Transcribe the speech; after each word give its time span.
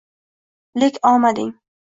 Lek 0.79 0.95
omading 1.13 1.51